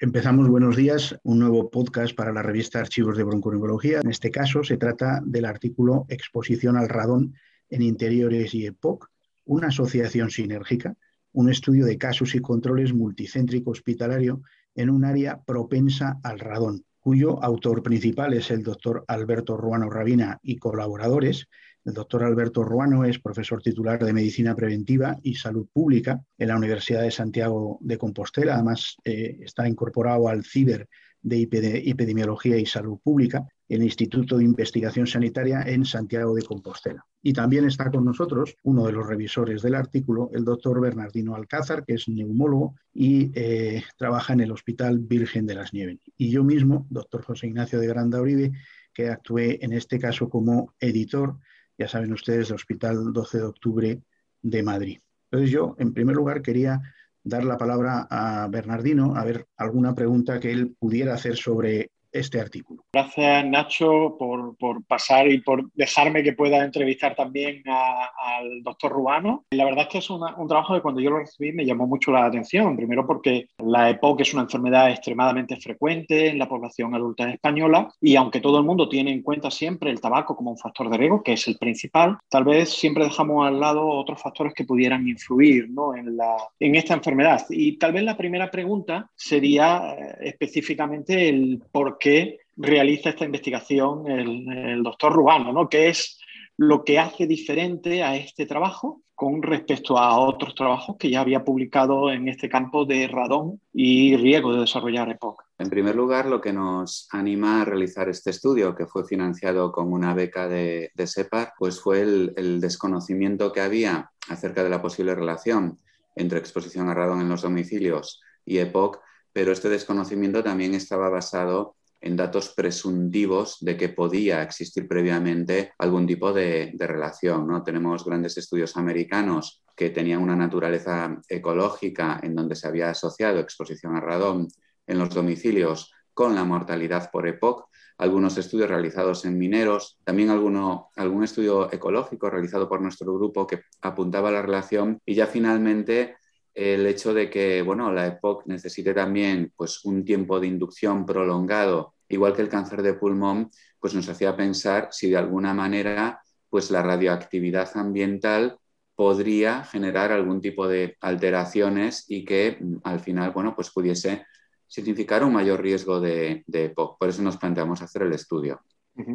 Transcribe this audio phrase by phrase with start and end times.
[0.00, 3.98] Empezamos Buenos Días, un nuevo podcast para la revista Archivos de Bronconeurología.
[3.98, 7.34] En este caso se trata del artículo Exposición al radón
[7.68, 9.10] en interiores y EPOC,
[9.44, 10.94] una asociación sinérgica,
[11.32, 14.42] un estudio de casos y controles multicéntrico hospitalario
[14.76, 20.38] en un área propensa al radón, cuyo autor principal es el doctor Alberto Ruano Rabina
[20.44, 21.48] y colaboradores,
[21.88, 26.56] el doctor Alberto Ruano es profesor titular de Medicina Preventiva y Salud Pública en la
[26.56, 28.56] Universidad de Santiago de Compostela.
[28.56, 30.86] Además, eh, está incorporado al CIBER
[31.22, 37.06] de Epidemiología y Salud Pública, el Instituto de Investigación Sanitaria en Santiago de Compostela.
[37.22, 41.86] Y también está con nosotros uno de los revisores del artículo, el doctor Bernardino Alcázar,
[41.86, 46.00] que es neumólogo y eh, trabaja en el Hospital Virgen de las Nieves.
[46.18, 48.52] Y yo mismo, doctor José Ignacio de Granda Uribe,
[48.92, 51.38] que actué en este caso como editor
[51.78, 54.02] ya saben ustedes, del Hospital 12 de Octubre
[54.42, 54.98] de Madrid.
[55.30, 56.80] Entonces yo, en primer lugar, quería
[57.22, 62.40] dar la palabra a Bernardino, a ver alguna pregunta que él pudiera hacer sobre este
[62.40, 62.84] artículo.
[62.92, 69.44] Gracias Nacho por, pasar y por dejarme que pueda entrevistar también al doctor Rubano.
[69.50, 72.10] La verdad es que es un trabajo que cuando yo lo recibí me llamó mucho
[72.10, 77.30] la atención, primero porque la EPOC es una enfermedad extremadamente frecuente en la población adulta
[77.30, 80.90] española y aunque todo el mundo tiene en cuenta siempre el tabaco como un factor
[80.90, 84.64] de riesgo, que es el principal, tal vez siempre dejamos al lado otros factores que
[84.64, 85.94] pudieran influir ¿no?
[85.94, 87.44] en, la, en esta enfermedad.
[87.50, 94.06] Y tal vez la primera pregunta sería eh, específicamente el por qué realiza esta investigación
[94.08, 95.68] el, doctor Rubano, ¿no?
[95.68, 96.18] ¿Qué es
[96.56, 101.44] lo que hace diferente a este trabajo con respecto a otros trabajos que ya había
[101.44, 105.42] publicado en este campo de radón y riesgo de desarrollar EPOC?
[105.58, 109.92] En primer lugar, lo que nos anima a realizar este estudio, que fue financiado con
[109.92, 114.82] una beca de, de SEPAR, pues fue el, el desconocimiento que había acerca de la
[114.82, 115.78] posible relación
[116.14, 119.00] entre exposición a radón en los domicilios y EPOC,
[119.32, 126.06] pero este desconocimiento también estaba basado en datos presuntivos de que podía existir previamente algún
[126.06, 127.46] tipo de, relación.
[127.46, 127.62] ¿no?
[127.62, 133.96] Tenemos grandes estudios americanos que tenían una naturaleza ecológica en donde se había asociado exposición
[133.96, 134.48] a radón
[134.86, 140.88] en los domicilios con la mortalidad por EPOC, algunos estudios realizados en mineros, también alguno,
[140.96, 146.16] algún estudio ecológico realizado por nuestro grupo que apuntaba a la relación y ya finalmente
[146.58, 151.94] el hecho de que bueno, la EPOC necesite también pues, un tiempo de inducción prolongado,
[152.08, 156.20] igual que el cáncer de pulmón, pues nos hacía pensar si de alguna manera
[156.50, 158.58] pues, la radioactividad ambiental
[158.96, 164.26] podría generar algún tipo de alteraciones y que al final bueno, pues pudiese
[164.66, 166.98] significar un mayor riesgo de, de EPOC.
[166.98, 168.60] Por eso nos planteamos hacer el estudio.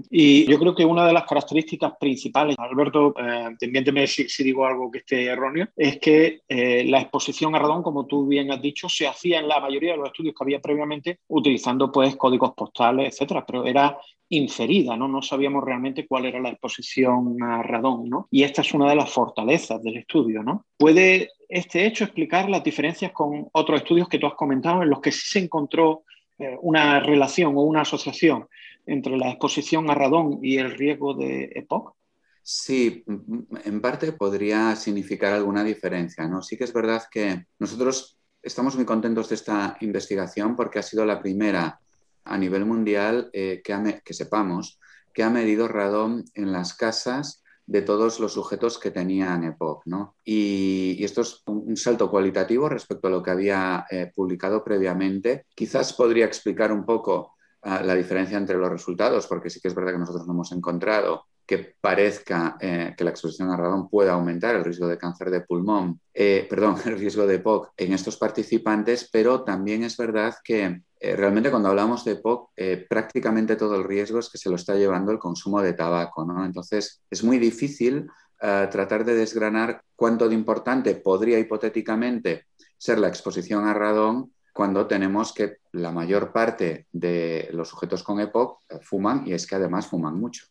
[0.10, 5.00] Y yo creo que una de las características principales, Alberto, eh, si, digo algo que
[5.00, 9.08] esté erróneo, es que eh, la exposición a radón, como tú bien has dicho, se
[9.08, 13.46] hacía en la mayoría de los estudios que había previamente utilizando pues códigos postales, etcétera,
[13.46, 13.98] pero era
[14.30, 15.08] inferida, ¿no?
[15.08, 18.28] No sabíamos realmente cuál era la exposición a radón, ¿no?
[18.32, 20.66] Y esta es una de las fortalezas del estudio, ¿no?
[20.78, 25.02] ¿Puede este hecho explicar las diferencias con otros estudios que tú has comentado en los
[25.02, 26.04] que sí se encontró
[26.40, 28.48] eh, una relación o una asociación
[28.86, 31.96] entre la exposición a radón y el riesgo de EPOC?
[32.42, 36.28] Sí, en parte podría significar alguna diferencia.
[36.28, 36.42] ¿no?
[36.42, 41.06] Sí que es verdad que nosotros estamos muy contentos de esta investigación porque ha sido
[41.06, 41.80] la primera
[42.26, 44.80] a nivel mundial eh, que, que sepamos
[45.14, 49.86] que ha medido radón en las casas de todos los sujetos que tenían EPOC.
[49.86, 50.16] ¿no?
[50.26, 55.46] Y, esto es un, salto cualitativo respecto a lo que había eh, publicado previamente.
[55.56, 59.94] Quizás podría explicar un poco la diferencia entre los resultados, porque sí que es verdad
[59.94, 64.56] que nosotros no hemos encontrado que parezca eh, que la exposición a radón pueda aumentar
[64.56, 69.10] el riesgo de cáncer de pulmón, eh, perdón, el riesgo de POC en estos participantes,
[69.12, 72.52] pero también es verdad que eh, realmente cuando hablamos de POC,
[72.90, 76.46] prácticamente todo el riesgo es que se lo está llevando el consumo de tabaco, ¿no?
[76.46, 78.08] Entonces es muy difícil
[78.40, 82.48] tratar de desgranar cuánto de importante podría hipotéticamente
[82.78, 88.20] ser la exposición a radón cuando tenemos que la mayor parte de los sujetos con
[88.20, 90.46] EPOC fuman y es que además fuman mucho.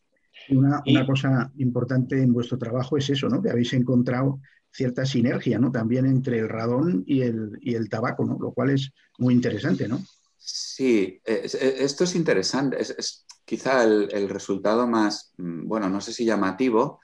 [0.51, 3.41] Una, una, cosa importante en vuestro trabajo es eso, ¿no?
[3.41, 4.41] Que habéis encontrado
[4.73, 5.71] cierta sinergia, ¿no?
[5.71, 8.39] También entre el radón y el, y el tabaco, ¿no?
[8.41, 10.03] Lo cual es muy interesante, ¿no?
[10.37, 12.81] Sí, esto es interesante.
[12.81, 17.01] Es, quizá el, el, resultado más, mm, bueno, no sé si llamativo,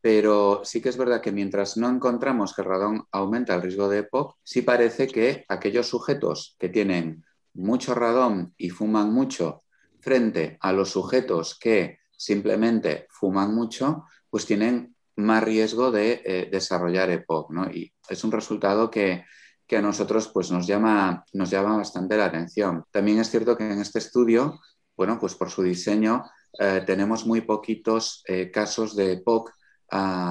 [0.00, 3.88] pero sí que es verdad que mientras no encontramos que el radón aumenta el riesgo
[3.88, 7.24] de EPOC, sí parece que aquellos sujetos que tienen
[7.54, 9.64] mucho radón y fuman mucho
[10.00, 17.10] frente a los sujetos que simplemente fuman mucho, pues tienen más riesgo de eh, desarrollar
[17.10, 17.52] EPOC.
[17.74, 19.24] Y es un resultado que,
[19.66, 22.84] que a nosotros pues, nos, llama, nos llama bastante la atención.
[22.90, 24.60] También es cierto que en este estudio,
[24.96, 26.24] bueno, pues por su diseño,
[26.58, 29.52] eh, tenemos muy poquitos eh, casos de POC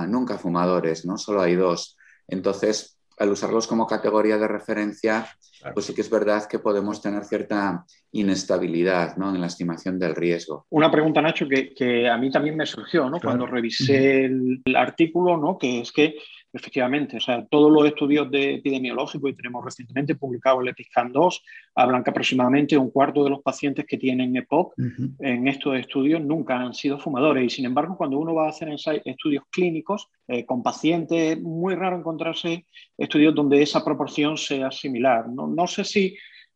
[0.07, 1.17] nunca fumadores, ¿no?
[1.17, 1.97] Solo hay dos.
[2.27, 5.27] Entonces, al usarlos como categoría de referencia,
[5.73, 9.35] pues sí que es verdad que podemos tener cierta inestabilidad ¿no?
[9.35, 10.65] en la estimación del riesgo.
[10.69, 13.19] Una pregunta, Nacho, que, a mí también me surgió ¿no?
[13.19, 15.57] cuando revisé el, el, artículo, ¿no?
[15.57, 16.15] que es que
[16.51, 21.43] Efectivamente, o sea, todos los estudios de epidemiológicos, y tenemos recientemente publicado el EPISCAN 2,
[21.75, 24.73] hablan que aproximadamente un cuarto de los pacientes que tienen EPOC
[25.19, 27.43] en estos estudios nunca han sido fumadores.
[27.43, 28.69] Y sin embargo, cuando uno va a hacer
[29.05, 32.65] estudios clínicos eh, con pacientes, es muy raro encontrarse
[32.97, 35.29] estudios donde esa proporción sea similar.
[35.29, 36.15] No, no sé si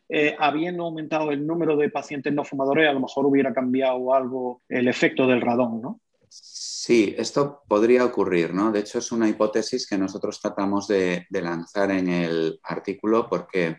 [0.10, 4.62] eh, habiendo aumentado el número de pacientes no fumadores, a lo mejor hubiera cambiado algo
[4.70, 6.02] el efecto del radón, ¿no?
[6.86, 8.70] Sí, esto podría ocurrir, ¿no?
[8.70, 13.78] De hecho, es una hipótesis que nosotros tratamos de, lanzar en el artículo porque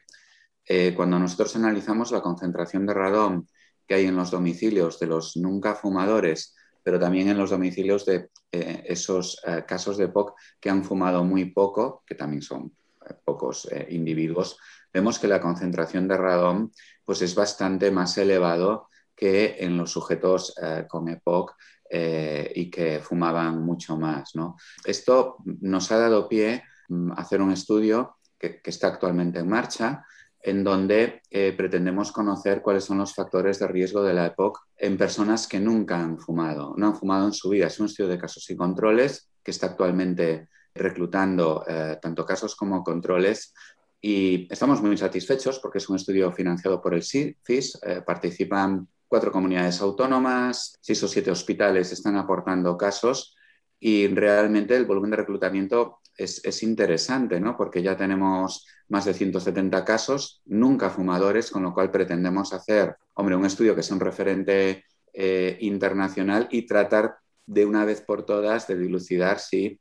[0.64, 3.46] eh, cuando nosotros analizamos la concentración de radón
[3.86, 8.30] que hay en los domicilios de los nunca fumadores, pero también en los domicilios de
[8.50, 12.74] eh, esos eh, casos de POC que han fumado muy poco, que también son
[13.22, 14.56] pocos individuos,
[14.90, 16.72] vemos que la concentración de radón
[17.04, 18.88] pues, es bastante más elevado
[19.25, 20.55] que en los sujetos
[20.88, 21.55] con EPOC
[21.97, 24.35] eh, y que fumaban mucho más.
[24.35, 24.56] ¿no?
[24.85, 30.05] Esto nos ha dado pie mm, a hacer un estudio que, está actualmente en marcha,
[30.41, 34.97] en donde eh, pretendemos conocer cuáles son los factores de riesgo de la EPOC en
[34.97, 37.67] personas que nunca han fumado, no han fumado en su vida.
[37.69, 42.82] Es un estudio de casos y controles que está actualmente reclutando eh, tanto casos como
[42.82, 43.55] controles
[44.00, 47.79] y estamos muy satisfechos porque es un estudio financiado por el CIFIS.
[48.05, 53.36] participan cuatro comunidades autónomas, seis o siete hospitales están aportando casos
[53.78, 57.56] y realmente el volumen de reclutamiento es, interesante, ¿no?
[57.56, 63.36] porque ya tenemos más de 170 casos, nunca fumadores, con lo cual pretendemos hacer, hombre,
[63.36, 67.16] un estudio que sea un referente eh, internacional y tratar
[67.46, 69.80] de una vez por todas de dilucidar si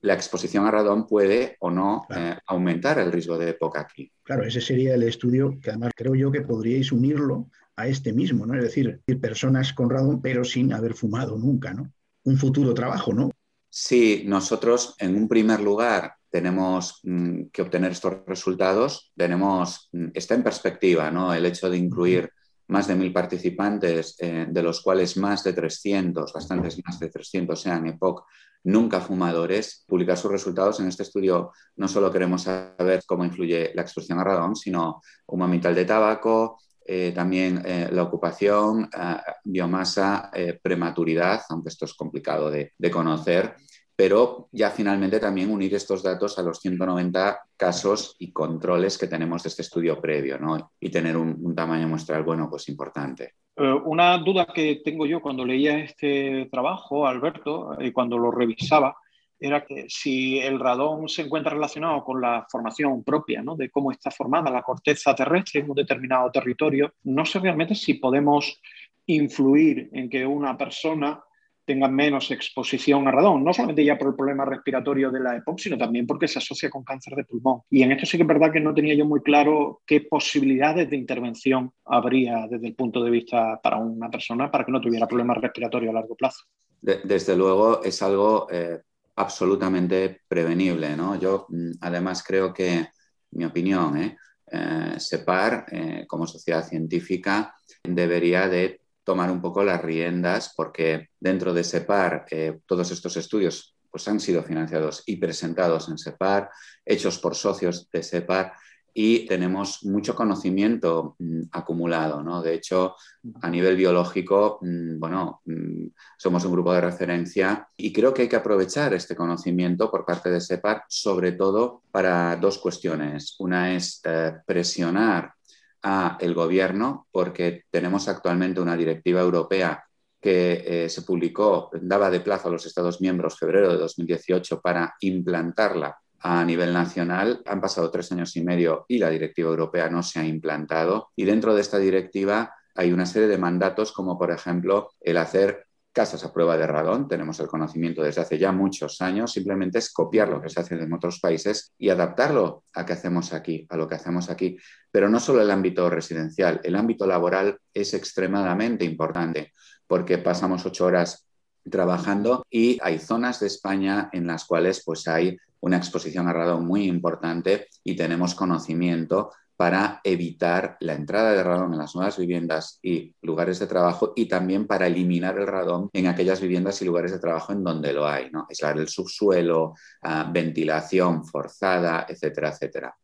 [0.00, 4.10] la exposición a radón puede o no eh, aumentar el riesgo de época aquí.
[4.22, 8.46] Claro, ese sería el estudio que además creo yo que podríais unirlo a este mismo,
[8.46, 8.54] ¿no?
[8.54, 11.92] Es decir, personas con radón pero sin haber fumado nunca, ¿no?
[12.24, 13.30] Un futuro trabajo, ¿no?
[13.68, 20.34] Sí, nosotros en un primer lugar tenemos mm, que obtener estos resultados, tenemos, mm, está
[20.34, 21.32] en perspectiva, ¿no?
[21.34, 22.30] El hecho de incluir
[22.68, 27.60] más de mil participantes, eh, de los cuales más de 300, bastantes más de 300
[27.60, 28.24] sean EPOC,
[28.64, 30.80] nunca fumadores, publicar sus resultados.
[30.80, 35.38] En este estudio no solo queremos saber cómo influye la exposición a radón, sino un
[35.38, 40.30] mamital de tabaco, eh, también eh, la ocupación, eh, biomasa,
[40.62, 43.54] prematuridad, aunque esto es complicado de, conocer,
[43.96, 49.42] pero ya finalmente también unir estos datos a los 190 casos y controles que tenemos
[49.42, 50.72] de este estudio previo ¿no?
[50.78, 53.34] y tener un, un, tamaño muestral bueno, pues importante.
[53.56, 58.96] una duda que tengo yo cuando leía este trabajo, Alberto, y cuando lo revisaba,
[59.38, 63.54] era que si el radón se encuentra relacionado con la formación propia, ¿no?
[63.56, 67.94] de cómo está formada la corteza terrestre en un determinado territorio, no sé realmente si
[67.94, 68.60] podemos
[69.06, 71.22] influir en que una persona
[71.66, 75.58] tenga menos exposición a radón, no solamente ya por el problema respiratorio de la EPOC,
[75.58, 77.62] sino también porque se asocia con cáncer de pulmón.
[77.68, 80.88] Y en esto sí que es verdad que no tenía yo muy claro qué posibilidades
[80.88, 85.08] de intervención habría desde el punto de vista para una persona para que no tuviera
[85.08, 86.44] problemas respiratorios a largo plazo.
[86.80, 88.82] desde luego es algo eh,
[89.16, 90.96] absolutamente prevenible.
[90.96, 91.18] ¿no?
[91.18, 92.88] Yo mm, además creo que,
[93.32, 94.16] mi opinión, ¿eh?
[94.48, 101.52] Eh, SEPAR eh, como sociedad científica debería de tomar un poco las riendas porque dentro
[101.52, 102.26] de SEPAR
[102.64, 106.50] todos estos estudios pues, han sido financiados y presentados en SEPAR,
[106.84, 108.52] hechos por socios de SEPAR
[108.98, 112.22] y tenemos mucho conocimiento mm, acumulado.
[112.22, 112.40] ¿no?
[112.40, 112.96] De hecho,
[113.42, 118.28] a nivel biológico, mm, bueno, mm, somos un grupo de referencia y creo que hay
[118.28, 123.36] que aprovechar este conocimiento por parte de SEPAR, sobre todo para dos cuestiones.
[123.38, 125.34] Una es eh, presionar
[125.82, 129.84] a el gobierno porque tenemos actualmente una directiva europea
[130.18, 134.94] que eh, se publicó, daba de plazo a los Estados miembros febrero de 2018 para
[135.00, 137.42] implantarla a nivel nacional.
[137.46, 141.10] Han pasado tres años y medio y la directiva europea no se ha implantado.
[141.16, 145.66] Y dentro de esta directiva hay una serie de mandatos como, por ejemplo, el hacer
[145.96, 147.08] casas a prueba de radón.
[147.08, 149.32] Tenemos el conocimiento desde hace ya muchos años.
[149.32, 153.32] Simplemente es copiar lo que se hace en otros países y adaptarlo a que hacemos
[153.32, 154.58] aquí, a lo que hacemos aquí.
[154.90, 159.52] Pero no solo el ámbito residencial, el ámbito laboral es extremadamente importante
[159.86, 161.26] porque pasamos ocho horas
[161.70, 166.64] trabajando y hay zonas de España en las cuales pues hay una exposición a radón
[166.64, 172.78] muy importante y tenemos conocimiento para evitar la entrada de radón en las nuevas viviendas
[172.82, 177.10] y lugares de trabajo y también para eliminar el radón en aquellas viviendas y lugares
[177.10, 178.46] de trabajo en donde lo hay, ¿no?
[178.48, 182.94] aislar el subsuelo, ah, ventilación forzada, etcétera, etcétera.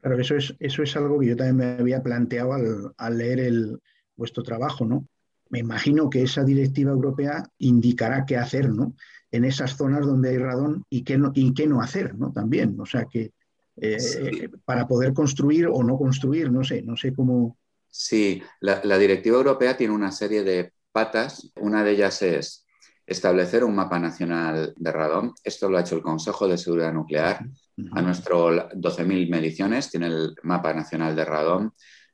[0.00, 2.52] Claro, eso es, eso es algo que yo también me había planteado
[2.96, 3.78] al, leer el,
[4.16, 5.06] vuestro trabajo, ¿no?
[5.50, 8.94] Me imagino que esa directiva europea indicará qué hacer, ¿no?
[9.30, 12.32] En esas zonas donde hay radón y qué no, y qué no hacer, ¿no?
[12.32, 13.32] También, o sea que
[13.80, 17.56] eh, para poder construir o no construir, no sé, no sé cómo.
[17.88, 21.50] Sí, la, directiva europea tiene una serie de patas.
[21.56, 22.66] Una de ellas es
[23.06, 25.32] establecer un mapa nacional de radón.
[25.44, 27.46] Esto lo ha hecho el Consejo de Seguridad Nuclear.
[27.92, 31.72] A nuestro 12.000 mediciones tiene el mapa nacional de radón.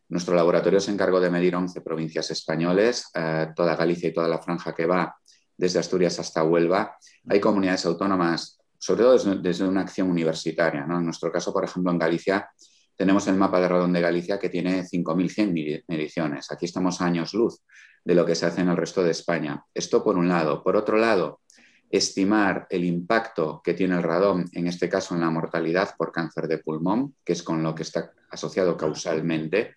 [0.09, 4.39] Nuestro laboratorio se encargó de medir 11 provincias españoles, eh, toda Galicia y toda la
[4.39, 5.17] franja que va
[5.57, 6.97] desde Asturias hasta Huelva.
[7.29, 10.85] Hay comunidades autónomas sobre todo desde, una acción universitaria.
[10.87, 12.51] En nuestro caso, por ejemplo, en Galicia
[12.95, 16.53] tenemos el mapa de radón de Galicia que tiene 5.100 mediciones.
[16.53, 17.63] Aquí estamos a años luz
[18.05, 19.65] de lo que se hace en el resto de España.
[19.73, 20.63] Esto por un lado.
[20.63, 21.41] Por otro lado,
[21.89, 26.47] estimar el impacto que tiene el radón, en este caso en la mortalidad por cáncer
[26.47, 29.77] de pulmón, que es con lo que está asociado causalmente.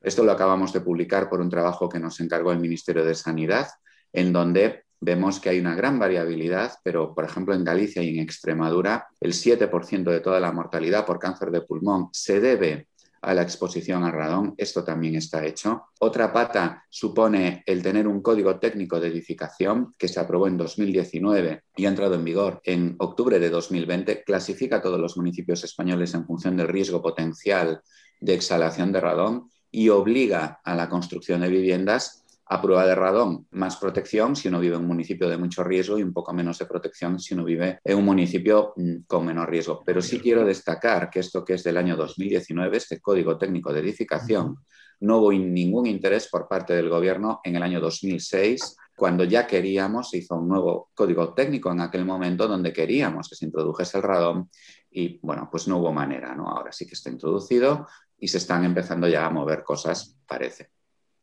[0.00, 3.68] Esto lo acabamos de publicar por un trabajo que nos encargó el Ministerio de Sanidad,
[4.12, 8.20] en donde vemos que hay una gran variabilidad, pero por ejemplo en Galicia y en
[8.20, 12.88] Extremadura el 7% de toda la mortalidad por cáncer de pulmón se debe
[13.22, 14.54] a la exposición al radón.
[14.56, 15.86] Esto también está hecho.
[16.00, 21.64] Otra pata supone el tener un código técnico de edificación que se aprobó en 2019
[21.76, 24.22] y ha entrado en vigor en octubre de 2020.
[24.24, 27.80] Clasifica a todos los municipios españoles en función del riesgo potencial
[28.20, 33.46] de exhalación de radón y obliga a la construcción de viviendas a prueba de radón,
[33.50, 36.58] más protección si uno vive en un municipio de mucho riesgo y un poco menos
[36.58, 39.82] de protección si uno vive en un municipio mm, con menor riesgo.
[39.84, 43.80] Pero sí quiero destacar que esto que es del año 2019, este Código Técnico de
[43.80, 44.56] Edificación,
[45.00, 50.10] no hubo ningún interés por parte del Gobierno en el año 2006 cuando ya queríamos,
[50.10, 54.02] se hizo un nuevo código técnico en aquel momento donde queríamos que se introdujese el
[54.02, 54.50] radón
[54.90, 56.48] y bueno, pues no hubo manera, ¿no?
[56.48, 57.86] Ahora sí que está introducido
[58.18, 60.77] y se están empezando ya a mover cosas, parece.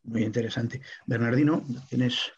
[0.06, 0.80] Muy interesante.
[1.06, 2.32] Bernardino, tienes.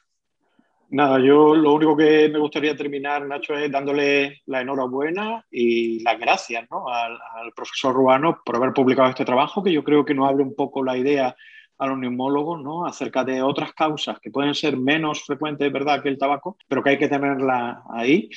[0.90, 6.18] Nada, yo lo único que me gustaría terminar, Nacho, es dándole la enhorabuena y las
[6.18, 10.42] gracias al, profesor Ruano por haber publicado este trabajo, que yo creo que nos abre
[10.42, 11.37] un poco la idea
[11.76, 12.87] a los neumólogos ¿no?
[12.87, 16.90] acerca de otras causas que pueden ser menos frecuentes, ¿verdad?, que el tabaco, pero que
[16.90, 18.30] hay que tenerla ahí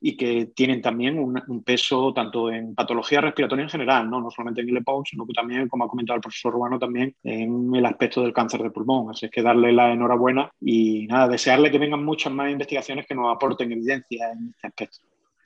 [0.00, 4.20] y que tienen también un, peso tanto en patología respiratoria en general, ¿no?
[4.20, 7.14] no solamente en el EPOC, sino que también, como ha comentado el profesor Urbano, también
[7.22, 9.10] en el aspecto del cáncer de pulmón.
[9.10, 13.14] Así es que darle la enhorabuena y nada, desearle que vengan muchas más investigaciones que
[13.14, 14.98] nos aporten evidencia en este aspecto.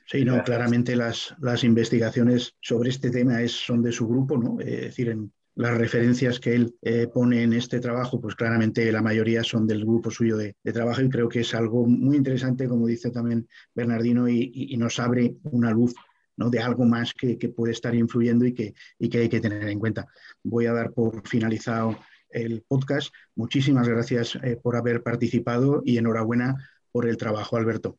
[0.07, 4.61] Sí, no, claramente las, las investigaciones sobre este tema es, son de su grupo, ¿no?
[4.61, 9.03] Es decir, en, las referencias que él eh, pone en este trabajo, pues claramente la
[9.03, 12.87] mayoría son del grupo suyo de, trabajo y creo que es algo muy interesante, como
[12.87, 15.95] dice también Bernardino, y, nos abre una luz
[16.37, 16.49] ¿no?
[16.49, 19.79] de algo más que, puede estar influyendo y que, y que hay que tener en
[19.79, 20.07] cuenta.
[20.43, 21.99] Voy a dar por finalizado
[22.31, 23.13] el podcast.
[23.35, 26.57] Muchísimas gracias eh, por haber participado y enhorabuena
[26.91, 27.99] por el trabajo, Alberto.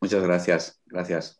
[0.00, 0.80] Muchas gracias.
[0.86, 1.36] Gracias.